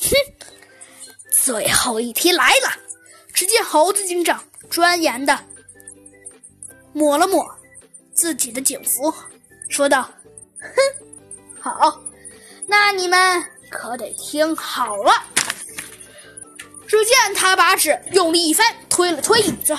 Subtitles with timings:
[0.00, 0.16] 哼，
[1.30, 2.72] 最后一题来了。
[3.32, 5.38] 只见猴子警长专严的
[6.92, 7.46] 抹了抹
[8.14, 9.12] 自己的警服，
[9.68, 10.10] 说道
[10.58, 10.70] ：“哼，
[11.60, 12.00] 好，
[12.66, 15.12] 那你们可得听好了。”
[16.88, 19.76] 只见他把纸用力一翻，推了推椅子。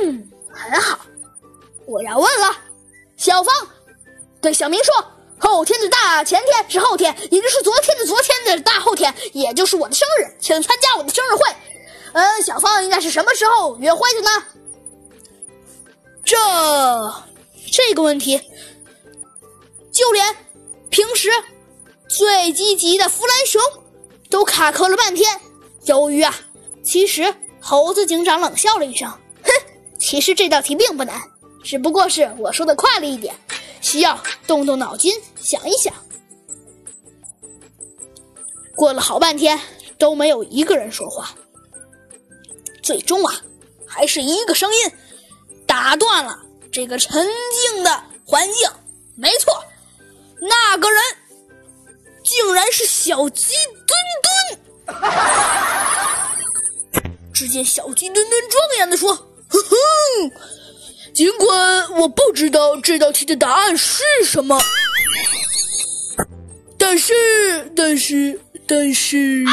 [0.00, 1.04] 嗯，很好。
[1.86, 2.56] 我要问了，
[3.16, 3.54] 小芳
[4.40, 4.94] 对小明说
[5.38, 11.44] ：“后天的大前天是后天，也就是昨天的昨天的大后天，也就是我的生日，请参加我的生日会。”
[12.12, 14.44] 嗯，小芳应该是什么时候约会的呢？
[16.24, 16.36] 这
[17.70, 18.40] 这个问题，
[19.92, 20.34] 就连
[20.88, 21.30] 平时
[22.08, 23.60] 最积极的弗兰熊
[24.30, 25.38] 都卡壳了半天。
[25.84, 26.34] 由于啊，
[26.82, 29.08] 其实猴子警长冷笑了一声，
[29.42, 29.50] 哼，
[29.98, 31.20] 其实这道题并不难，
[31.62, 33.34] 只不过是我说的快了一点，
[33.86, 35.94] 需要动动脑筋想一想。
[38.74, 39.60] 过了好半天，
[39.96, 41.30] 都没有一个人说话。
[42.82, 43.40] 最终啊，
[43.86, 44.90] 还是一个声音
[45.68, 46.36] 打断了
[46.72, 47.28] 这个沉
[47.72, 48.68] 静的环境。
[49.14, 49.54] 没错，
[50.40, 51.00] 那个人
[52.24, 53.54] 竟然是小鸡
[53.86, 53.96] 墩
[54.88, 54.96] 墩。
[57.32, 59.14] 只见小鸡墩墩庄严的说
[59.48, 59.76] ：“哼哼，
[61.14, 61.65] 尽管
[61.98, 64.60] 我不知道这道题的答案是什么，
[66.78, 67.14] 但是，
[67.74, 69.44] 但是，但是，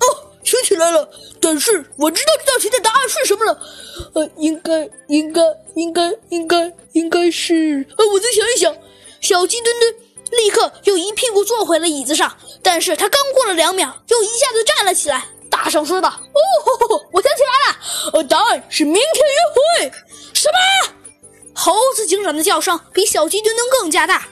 [0.00, 0.04] 哦，
[0.42, 1.08] 想起来了。”
[1.44, 3.60] 但是我知道这道题的答案是什么了，
[4.14, 5.42] 呃，应该应该
[5.74, 8.74] 应该应该应该是，呃，我再想一想。
[9.20, 9.94] 小鸡墩墩
[10.30, 17.78] 立刻又一屁股坐回了椅子上，但是他刚过了两秒，又一下子站了起来，大声说道：“哦，我想起来了，
[18.14, 19.23] 呃，答案是明天。”？
[22.04, 24.28] 警长的叫声比小鸡墩墩更加大，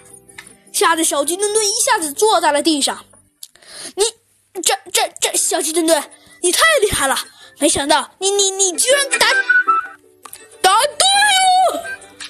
[0.72, 3.04] 吓得小鸡墩墩一下子坐在了地上。
[3.94, 4.04] 你
[4.62, 6.02] 这这这，小鸡墩墩。
[6.44, 7.16] 你太厉害了！
[7.60, 9.18] 没想到你你你居然答
[10.60, 11.84] 答对了，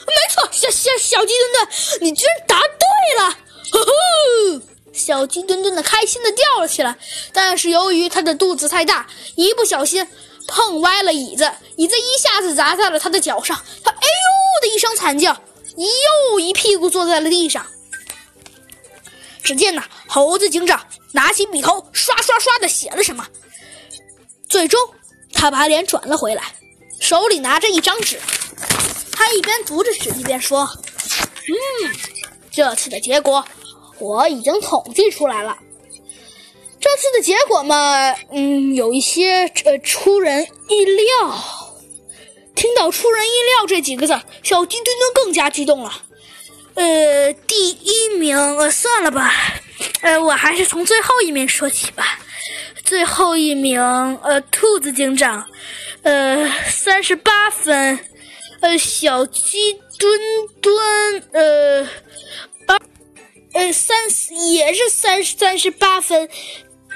[0.06, 1.69] 没错，小小小鸡墩墩，
[2.03, 3.30] 你居然答对了！
[3.70, 6.98] 呵呵，小鸡墩墩的开心的叫了起来。
[7.32, 10.06] 但是由于他的肚子太大，一不小心
[10.47, 13.91] 碰歪了椅子，椅子一下子砸在了他的脚上，他
[14.62, 15.36] 的一声惨叫，
[15.76, 17.66] 又一屁股坐在了地上。
[19.42, 23.26] 只见呐，猴子警长拿起笔头，刷刷刷的写了什么。
[24.48, 24.80] 最终，
[25.32, 26.54] 他把脸转了回来，
[27.00, 28.18] 手里拿着一张纸。
[29.10, 30.68] 他一边读着纸，一边说
[31.48, 31.90] ：“嗯，
[32.50, 33.44] 这次的结果
[33.98, 35.58] 我已经统计出来了。
[36.80, 41.61] 这次的结果嘛，嗯，有一些呃出人意料。
[42.62, 44.12] 听到‘出人意料’这几个字，
[44.44, 45.92] 小鸡墩墩更加激动了。
[46.74, 49.34] 呃，第一名，呃，算了吧，
[50.00, 52.20] 呃，我还是从最后一名说起吧。”
[52.86, 53.80] 最后一名，
[54.22, 55.44] 呃，兔子警长，
[56.02, 57.98] 呃，三十八分，
[58.60, 60.20] 呃，小鸡墩
[60.60, 61.88] 墩，呃，
[62.68, 62.78] 二，
[63.54, 63.96] 呃，三
[64.52, 66.28] 也是三三十八分，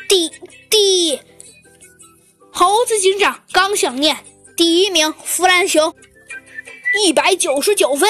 [0.08, 0.30] 第
[0.70, 1.18] 第，
[2.52, 4.16] 猴子警长刚想念。
[4.56, 5.94] 第一名弗兰熊，
[7.04, 8.08] 一百九十九分，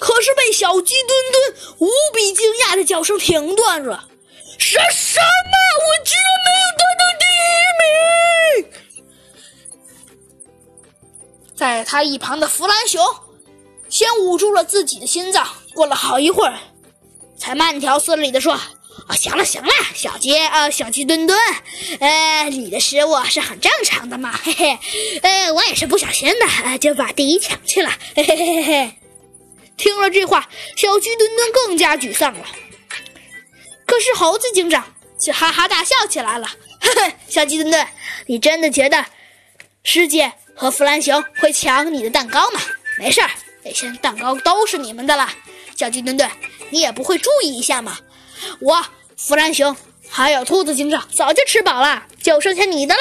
[0.00, 4.08] 可是被小鸡墩墩无比惊讶的叫声停断了。
[4.58, 5.56] 什什么？
[5.78, 7.24] 我居然没有得到第
[8.60, 8.64] 一名！
[11.56, 13.00] 在他一旁的弗兰熊
[13.88, 16.58] 先捂住了自己的心脏，过了好一会儿，
[17.38, 18.58] 才慢条斯理的说
[19.06, 21.38] ：“啊，行了行了，小鸡啊，小鸡墩墩，
[22.00, 24.78] 呃，你的失误是很正常的嘛，嘿嘿，
[25.22, 28.94] 呃，我也是不小心的，就把第一抢去了，嘿嘿嘿嘿嘿。”
[29.76, 32.46] 听了这话，小鸡墩墩更加沮丧了。
[33.86, 36.48] 可是猴子警长却哈哈大笑起来了，
[36.80, 37.86] 嘿嘿，小鸡墩墩，
[38.26, 39.04] 你真的觉得
[39.82, 42.60] 师姐和弗兰熊会抢你的蛋糕吗？
[42.98, 43.30] 没事儿，
[43.64, 45.28] 那些蛋糕都是你们的了。
[45.76, 46.30] 小鸡墩墩，
[46.70, 47.98] 你也不会注意一下吗？
[48.60, 48.84] 我
[49.16, 49.76] 弗兰熊
[50.08, 53.00] 还有兔子警长早就吃饱了，就剩下你的了。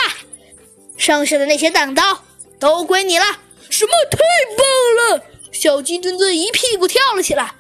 [0.97, 2.19] 剩下的那些蛋糕
[2.59, 3.25] 都归你了。
[3.69, 3.91] 什么？
[4.12, 4.18] 太
[4.57, 5.25] 棒了！
[5.51, 7.53] 小鸡墩墩一屁股跳了起来，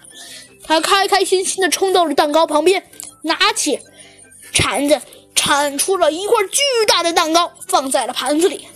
[0.63, 2.89] 他开开心心地冲到了蛋糕旁边。
[3.25, 3.79] 拿起
[4.51, 5.01] 铲子
[5.33, 8.67] 铲出了一块巨大的蛋糕，放在了盘子里。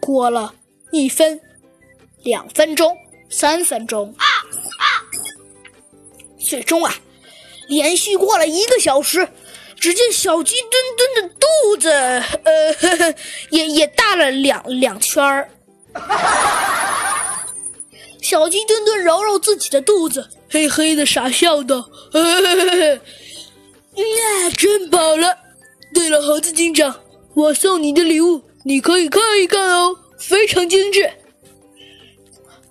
[0.00, 0.54] 过了
[0.90, 1.40] 一分、
[2.24, 2.96] 两分钟、
[3.30, 4.14] 三分钟，
[6.38, 6.94] 最终啊，
[7.68, 9.28] 连续过了一个小时，
[9.78, 11.46] 只见小鸡墩墩的肚
[11.76, 11.88] 子，
[12.44, 13.14] 呃，呵 呵
[13.50, 15.48] 也也大了两两圈儿。
[18.22, 21.88] 小鸡墩墩揉揉自己的肚子，嘿嘿的傻笑道
[23.96, 25.36] ：“呀真饱了。
[25.92, 27.00] 对了，猴子警长，
[27.34, 31.10] 我送你的礼物，你可以看一看哦，非常精致。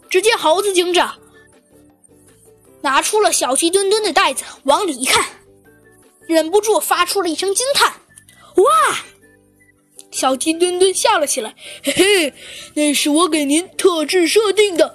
[0.10, 1.16] 只见猴子警长
[2.84, 5.26] 拿出了小鸡墩墩的袋子，往里一看，
[6.28, 7.94] 忍不住发出了一声惊叹
[8.58, 8.66] ：“哇！”
[10.12, 12.34] 小鸡墩墩笑了起来，嘿嘿，
[12.76, 14.94] 那是我给您特制设定的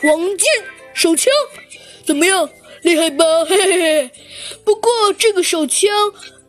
[0.00, 0.46] 黄金
[0.94, 1.30] 手枪，
[2.06, 2.48] 怎么样，
[2.82, 3.44] 厉害吧？
[3.44, 4.10] 嘿嘿嘿。
[4.64, 5.92] 不过这个手枪，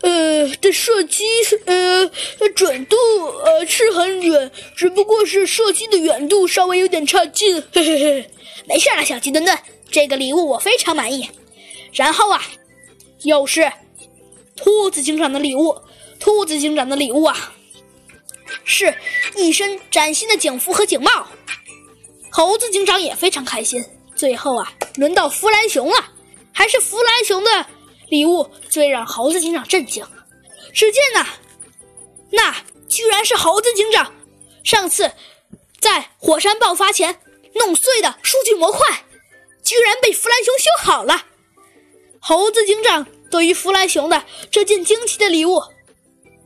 [0.02, 1.26] 呃，的射击，
[1.66, 2.10] 呃，
[2.56, 2.96] 准度，
[3.44, 7.62] 呃，是很准，只不过是射击的远度稍微有点差劲。
[7.74, 8.32] 嘿嘿嘿，
[8.68, 9.58] 没事了，小鸡墩墩，
[9.90, 11.30] 这个礼物我非常满意。
[11.94, 12.42] 然后啊，
[13.24, 13.72] 又是
[14.56, 15.80] 兔子警长的礼物，
[16.20, 17.54] 兔子警长的礼物啊。
[18.64, 18.96] 是
[19.36, 21.28] 一身崭新的警服和警帽，
[22.30, 23.84] 猴子警长也非常开心。
[24.16, 25.96] 最后啊，轮到弗兰熊了，
[26.52, 27.68] 还是弗兰熊的
[28.10, 30.06] 礼物最让猴子警长震惊。
[30.74, 31.26] 只见呐，
[32.32, 32.56] 那
[32.88, 34.14] 居然是猴子警长
[34.64, 35.12] 上次
[35.80, 37.20] 在火山爆发前
[37.54, 38.80] 弄碎的数据模块，
[39.66, 41.26] 居然被弗兰熊修好了。
[42.20, 45.62] 猴子警长对于弗兰熊的这件惊奇的礼物，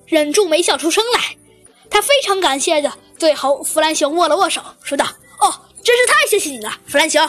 [0.08, 1.38] 忍住没笑出声来。
[1.92, 5.06] 他非常感谢的对猴弗兰熊握了握手，说道
[5.40, 7.28] ：“哦，真是太谢谢你了，弗兰熊。”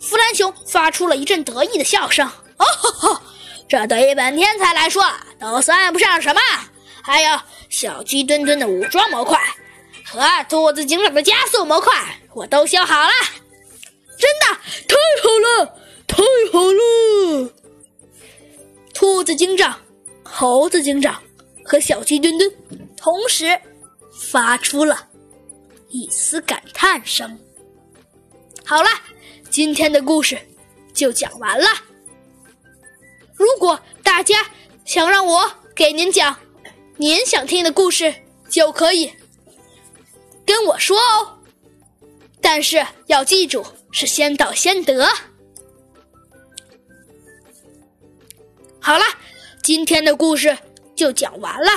[0.00, 2.26] 弗兰熊发出了一阵得意的笑声
[2.58, 3.20] ：“哦吼吼，
[3.68, 5.04] 这对于本天才来说
[5.40, 6.40] 都算不上什么。
[7.02, 9.40] 还有小鸡墩墩的武装模块
[10.04, 13.10] 和兔子警长的加速模块，我都修好了，
[14.18, 14.87] 真的
[20.40, 21.20] 猴子警长
[21.64, 22.48] 和小鸡墩墩。
[22.96, 23.60] 同时，
[24.12, 25.08] 发出了
[25.88, 27.36] 一丝感叹声。
[28.64, 28.88] 好了，
[29.50, 30.38] 今天的故事
[30.94, 31.66] 就讲完了。
[33.34, 34.46] 如果大家
[34.84, 36.38] 想让我给您讲
[36.98, 38.14] 您想听的故事，
[38.48, 39.12] 就可以
[40.46, 41.40] 跟我说哦。
[42.40, 45.04] 但是要记住，是先到先得。
[48.78, 49.04] 好了，
[49.68, 50.56] 今天的故事
[50.96, 51.70] 就讲完了。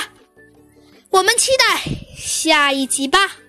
[1.09, 1.83] 我们期待
[2.15, 3.40] 下一集吧。